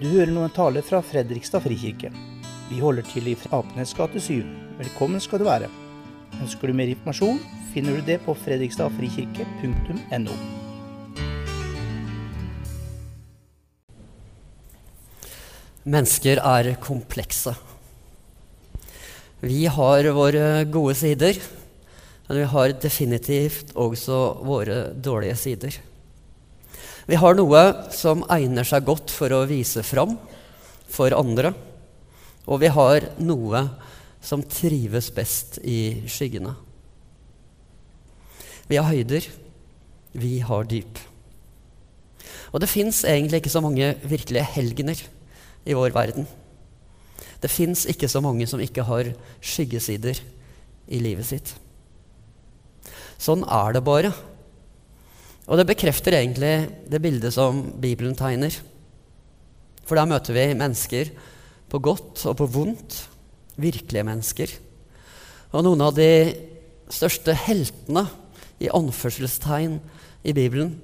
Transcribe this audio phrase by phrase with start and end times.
[0.00, 2.08] Du hører nå en tale fra Fredrikstad frikirke.
[2.70, 4.40] Vi holder til i Apenes gate 7.
[4.78, 5.68] Velkommen skal du være.
[6.40, 7.36] Ønsker du mer informasjon,
[7.74, 10.32] finner du det på fredrikstadfrikirke.no.
[15.84, 17.52] Mennesker er komplekse.
[19.44, 21.36] Vi har våre gode sider,
[22.24, 25.89] men vi har definitivt også våre dårlige sider.
[27.10, 30.12] Vi har noe som egner seg godt for å vise fram
[30.86, 31.50] for andre,
[32.46, 33.64] og vi har noe
[34.22, 36.52] som trives best i skyggene.
[38.70, 39.26] Vi har høyder,
[40.14, 41.02] vi har dyp.
[42.54, 45.02] Og det fins egentlig ikke så mange virkelige helgener
[45.66, 46.30] i vår verden.
[47.42, 49.10] Det fins ikke så mange som ikke har
[49.42, 50.22] skyggesider
[50.86, 51.56] i livet sitt.
[53.18, 54.14] Sånn er det bare.
[55.48, 56.54] Og det bekrefter egentlig
[56.90, 58.54] det bildet som Bibelen tegner.
[59.86, 61.12] For der møter vi mennesker
[61.70, 62.98] på godt og på vondt.
[63.60, 64.52] Virkelige mennesker.
[65.50, 66.10] Og noen av de
[66.90, 68.04] største heltene
[68.62, 69.78] i anførselstegn
[70.26, 70.76] i Bibelen,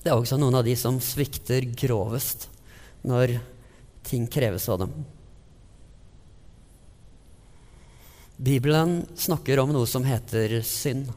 [0.00, 2.46] det er også noen av de som svikter grovest
[3.04, 3.38] når
[4.06, 4.94] ting kreves av dem.
[8.40, 11.10] Bibelen snakker om noe som heter synd.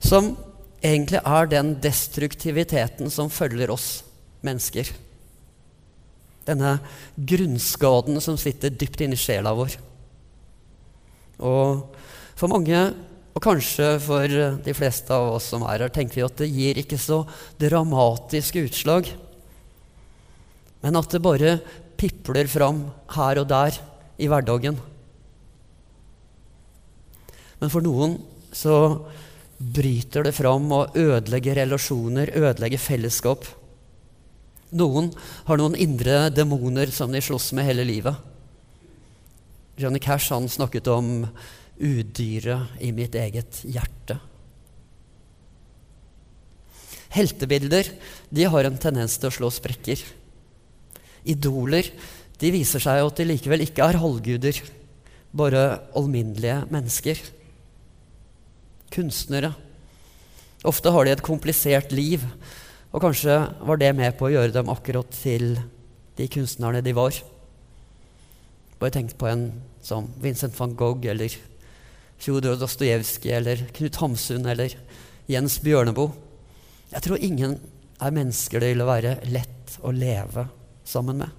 [0.00, 0.32] Som
[0.86, 4.04] egentlig er den destruktiviteten som følger oss
[4.46, 4.88] mennesker.
[6.46, 6.76] Denne
[7.16, 9.76] grunnskaden som sitter dypt inni sjela vår.
[11.42, 11.82] Og
[12.38, 12.80] for mange,
[13.36, 14.30] og kanskje for
[14.64, 17.24] de fleste av oss som er her, tenker vi at det gir ikke så
[17.60, 19.10] dramatiske utslag.
[20.84, 21.58] Men at det bare
[21.96, 23.76] pipler fram her og der
[24.20, 24.78] i hverdagen.
[27.60, 28.18] Men for noen
[28.56, 28.76] så
[29.58, 33.46] bryter det fram og ødelegger relasjoner, ødelegger fellesskap.
[34.76, 35.12] Noen
[35.46, 38.16] har noen indre demoner som de slåss med hele livet.
[39.76, 41.26] Johnny Cash han snakket om
[41.76, 44.18] udyret i mitt eget hjerte.
[47.16, 47.88] Heltebilder
[48.28, 50.00] de har en tendens til å slå sprekker.
[51.24, 51.88] Idoler
[52.40, 54.58] de viser seg at de likevel ikke er halvguder,
[55.36, 55.62] bare
[55.96, 57.20] alminnelige mennesker
[58.94, 59.52] kunstnere.
[60.66, 62.24] Ofte har de et komplisert liv,
[62.92, 65.56] og kanskje var det med på å gjøre dem akkurat til
[66.16, 67.16] de kunstnerne de var.
[68.80, 69.48] Bare tenk på en
[69.84, 71.32] som Vincent van Gogh eller
[72.18, 74.74] Fjodor Dostojevskij eller Knut Hamsun eller
[75.30, 76.12] Jens Bjørneboe.
[76.92, 77.58] Jeg tror ingen
[78.00, 80.46] er mennesker det ville være lett å leve
[80.86, 81.32] sammen med.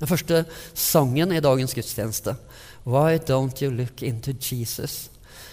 [0.00, 0.42] Den første
[0.76, 2.34] sangen i dagens gudstjeneste
[2.84, 5.10] Why don't you look into Jesus?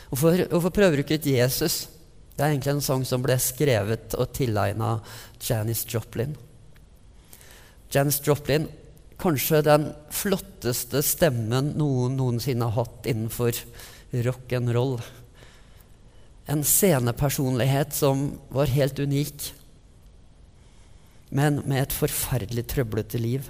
[0.09, 1.87] Hvorfor, hvorfor prøver du ikke ut Jesus?
[2.35, 4.97] Det er egentlig en sang som ble skrevet og tilegna
[5.39, 6.35] Janis Joplin.
[7.91, 8.67] Janis Joplin,
[9.21, 13.55] kanskje den flotteste stemmen noen noensinne har hatt innenfor
[14.27, 14.97] rock and roll.
[16.51, 19.51] En scenepersonlighet som var helt unik,
[21.31, 23.47] men med et forferdelig trøblete liv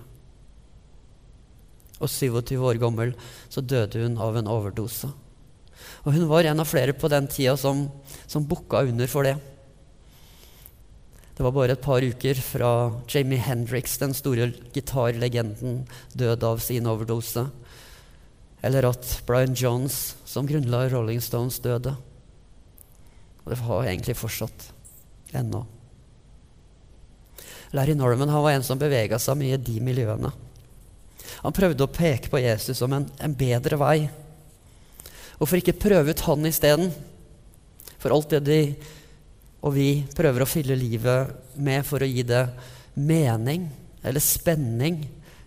[2.02, 3.14] og 27 år gammel,
[3.50, 5.10] så døde hun av en overdose.
[6.06, 7.88] Og hun var en av flere på den tida som,
[8.28, 9.38] som bukka under for det.
[11.38, 12.72] Det var bare et par uker fra
[13.10, 17.48] Jamie Hendrix, den store gitarlegenden, døde av sin overdose.
[18.62, 21.96] Eller at Brian Jones, som grunnla Rolling Stones, døde.
[23.42, 24.68] Og det har egentlig fortsatt
[25.34, 25.64] ennå.
[27.74, 30.34] Larry Norman var en som bevega seg mye i de miljøene.
[31.42, 33.98] Han prøvde å peke på Jesus som en, en bedre vei.
[35.40, 36.92] Hvorfor ikke prøve ut han isteden?
[38.02, 38.62] For alt det de
[39.62, 42.46] og vi prøver å fylle livet med for å gi det
[42.98, 43.68] mening
[44.02, 45.04] eller spenning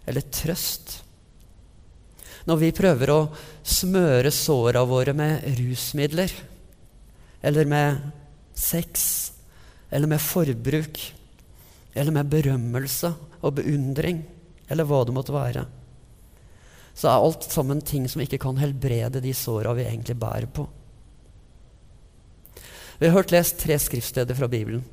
[0.06, 1.00] eller trøst.
[2.46, 3.20] Når vi prøver å
[3.64, 6.30] smøre såra våre med rusmidler
[7.44, 8.04] eller med
[8.54, 9.32] sex
[9.90, 11.00] eller med forbruk
[11.94, 13.10] eller med berømmelse
[13.42, 14.22] og beundring
[14.68, 15.64] eller hva det måtte være
[16.94, 20.68] så er alt sammen ting som ikke kan helbrede de såra vi egentlig bærer på.
[23.00, 24.84] Vi har hørt lest tre skriftsteder fra Bibelen.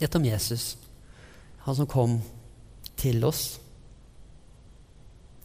[0.00, 0.76] Et om Jesus,
[1.64, 2.18] han som kom
[3.00, 3.56] til oss.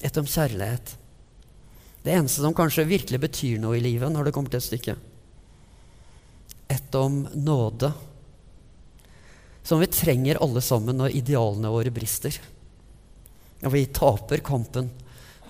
[0.03, 0.97] Et om kjærlighet.
[2.03, 4.97] Det eneste som kanskje virkelig betyr noe i livet når det kommer til et stykke.
[6.67, 7.93] Et om nåde,
[9.63, 12.35] som vi trenger alle sammen når idealene våre brister.
[13.65, 14.89] Og vi taper kampen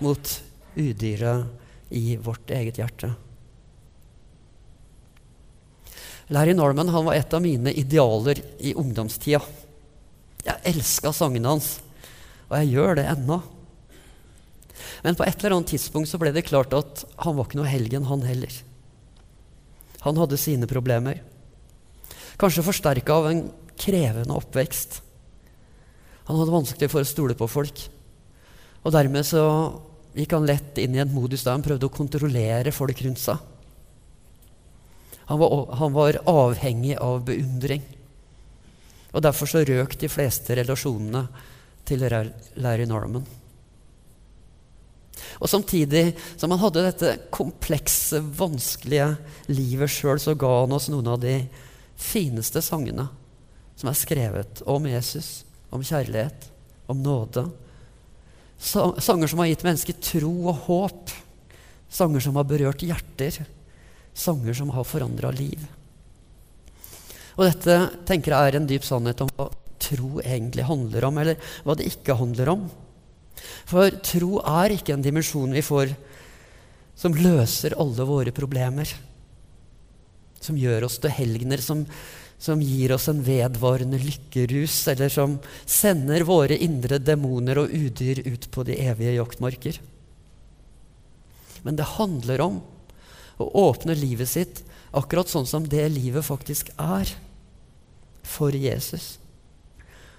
[0.00, 0.34] mot
[0.78, 3.10] udyret i vårt eget hjerte.
[6.28, 9.40] Larry Norman han var et av mine idealer i ungdomstida.
[10.44, 11.78] Jeg elska sangene hans,
[12.48, 13.40] og jeg gjør det ennå.
[15.04, 17.70] Men på et eller annet tidspunkt så ble det klart at han var ikke noe
[17.70, 18.52] helgen, han heller.
[20.04, 21.22] Han hadde sine problemer.
[22.38, 23.42] Kanskje forsterka av en
[23.78, 25.00] krevende oppvekst.
[26.28, 27.88] Han hadde vanskelig for å stole på folk.
[28.84, 29.44] Og dermed så
[30.18, 33.38] gikk han lett inn i en modus der han prøvde å kontrollere folk rundt seg.
[35.28, 37.82] Han var, han var avhengig av beundring.
[39.12, 41.26] Og derfor så røk de fleste relasjonene
[41.88, 43.26] til Larry Norman.
[45.38, 49.10] Og samtidig som han hadde dette komplekse, vanskelige
[49.52, 51.40] livet sjøl, så ga han oss noen av de
[51.98, 53.08] fineste sangene
[53.78, 56.48] som er skrevet om Jesus, om kjærlighet,
[56.90, 57.44] om nåde.
[58.58, 61.14] Sanger som har gitt mennesker tro og håp.
[61.88, 63.40] Sanger som har berørt hjerter.
[64.18, 65.62] Sanger som har forandra liv.
[67.38, 67.78] Og dette
[68.08, 69.46] tenker jeg er en dyp sannhet om hva
[69.78, 72.64] tro egentlig handler om, eller hva det ikke handler om.
[73.68, 75.94] For tro er ikke en dimensjon vi får
[76.98, 78.90] som løser alle våre problemer.
[80.42, 81.84] Som gjør oss til helgener, som,
[82.38, 88.46] som gir oss en vedvarende lykkerus, eller som sender våre indre demoner og udyr ut
[88.54, 89.80] på de evige jaktmarker.
[91.66, 92.60] Men det handler om
[93.42, 94.62] å åpne livet sitt
[94.94, 97.10] akkurat sånn som det livet faktisk er.
[98.28, 99.16] For Jesus.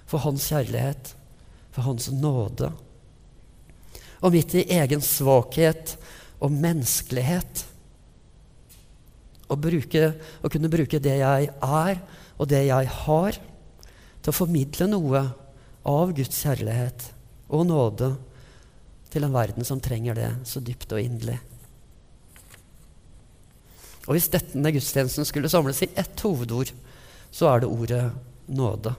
[0.04, 1.14] For hans kjærlighet.
[1.72, 2.72] For hans nåde
[4.20, 5.96] og midt i egen svakhet
[6.40, 7.64] og menneskelighet.
[9.50, 10.12] Å, bruke,
[10.46, 12.02] å kunne bruke det jeg er,
[12.38, 13.38] og det jeg har,
[14.20, 15.22] til å formidle noe
[15.90, 17.08] av Guds kjærlighet
[17.50, 18.12] og nåde
[19.10, 21.40] til en verden som trenger det så dypt og inderlig.
[24.06, 26.72] Og Hvis denne gudstjenesten skulle samles i ett hovedord,
[27.30, 28.04] så er det ordet
[28.50, 28.94] nåde.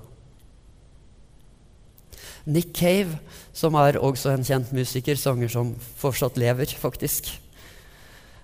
[2.46, 3.20] Nick Cave,
[3.54, 7.30] som er også en kjent musiker, sanger som fortsatt lever, faktisk.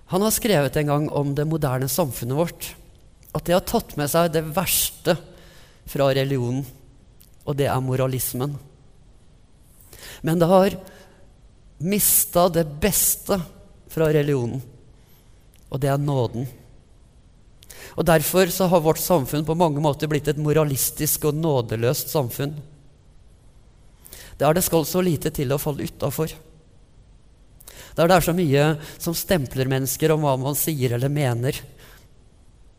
[0.08, 2.70] Han har skrevet en gang om det moderne samfunnet vårt.
[3.36, 5.18] At det har tatt med seg det verste
[5.88, 6.64] fra religionen,
[7.44, 8.56] og det er moralismen.
[10.24, 10.78] Men det har
[11.84, 13.38] mista det beste
[13.92, 14.62] fra religionen,
[15.68, 16.48] og det er nåden.
[17.98, 22.56] Og Derfor så har vårt samfunn på mange måter blitt et moralistisk og nådeløst samfunn
[24.38, 26.30] der det skal så lite til å falle utafor.
[27.98, 28.64] Der det er så mye
[29.02, 31.56] som stempler mennesker om hva man sier eller mener.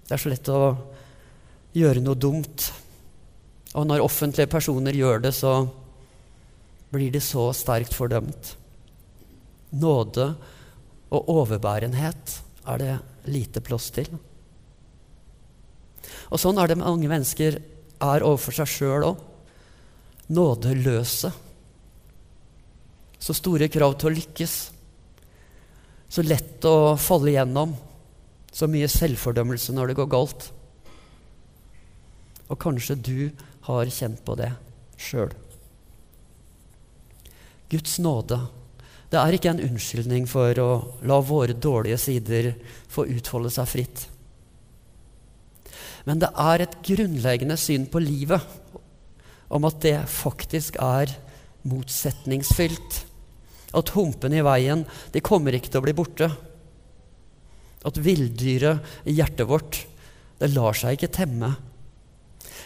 [0.07, 0.77] Det er så lett å
[1.75, 2.69] gjøre noe dumt.
[3.75, 5.67] Og når offentlige personer gjør det, så
[6.89, 8.55] blir de så sterkt fordømt.
[9.75, 10.31] Nåde
[11.11, 12.39] og overbærenhet
[12.69, 12.95] er det
[13.29, 14.07] lite plass til.
[16.31, 19.21] Og sånn er det mange mennesker er overfor seg sjøl òg.
[20.31, 21.35] Nådeløse.
[23.19, 24.59] Så store krav til å lykkes.
[26.09, 27.75] Så lett å falle igjennom.
[28.51, 30.47] Så mye selvfordømmelse når det går galt.
[32.49, 33.19] Og kanskje du
[33.69, 34.49] har kjent på det
[34.97, 35.35] sjøl.
[37.69, 38.39] Guds nåde
[39.09, 40.69] det er ikke en unnskyldning for å
[41.09, 42.51] la våre dårlige sider
[42.93, 44.03] få utfolde seg fritt.
[46.05, 48.45] Men det er et grunnleggende syn på livet
[49.49, 51.15] om at det faktisk er
[51.65, 52.99] motsetningsfylt.
[53.77, 56.29] At humpene i veien de kommer ikke til å bli borte.
[57.85, 59.83] At villdyret i hjertet vårt
[60.39, 61.51] det lar seg ikke temme.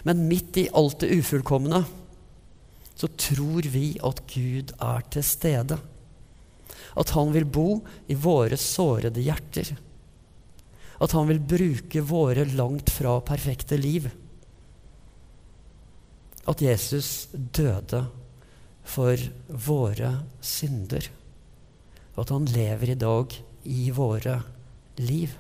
[0.08, 1.84] Men midt i alt det ufullkomne
[2.94, 5.80] så tror vi at Gud er til stede.
[7.00, 7.68] At han vil bo
[8.12, 9.74] i våre sårede hjerter.
[11.02, 14.06] At han vil bruke våre langt fra perfekte liv.
[16.46, 18.06] At Jesus døde
[18.84, 20.12] for våre
[20.44, 21.08] synder.
[22.14, 24.42] Og at han lever i dag i våre
[25.00, 25.34] liv.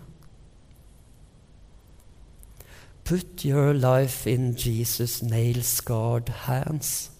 [3.03, 7.11] Put your life in Jesus' nail-scarred hands.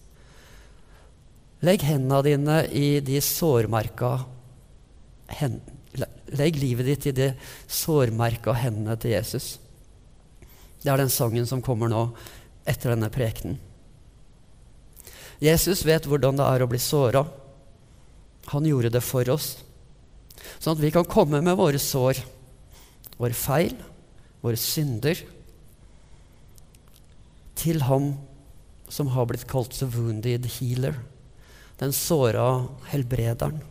[1.64, 4.24] Legg hendene dine i de sårmerka
[5.40, 5.60] hen,
[6.34, 7.28] Legg livet ditt i de
[7.70, 9.58] sårmerka hendene til Jesus.
[10.82, 12.08] Det er den sangen som kommer nå
[12.68, 13.60] etter denne prekenen.
[15.42, 17.24] Jesus vet hvordan det er å bli såra.
[18.52, 19.56] Han gjorde det for oss,
[20.58, 22.20] sånn at vi kan komme med våre sår,
[23.16, 23.74] våre feil,
[24.44, 25.22] våre synder,
[27.56, 28.12] til ham
[28.92, 30.98] som har blitt kalt the wounded healer,
[31.80, 33.62] den såra helbrederen.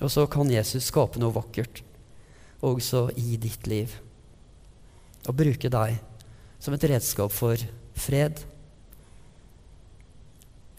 [0.00, 1.84] Og så kan Jesus skape noe vakkert
[2.64, 3.92] også i ditt liv.
[5.28, 6.00] Og bruke deg
[6.62, 7.60] som et redskap for
[7.94, 8.40] fred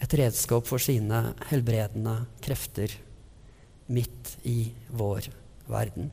[0.06, 1.18] et redskap for sine
[1.50, 2.92] helbredende krefter
[3.90, 5.26] midt i vår
[5.66, 6.12] verden.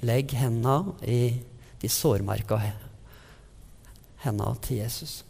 [0.00, 1.42] Legg henda i
[1.80, 2.56] de sårmerka
[4.24, 5.20] henda til Jesus.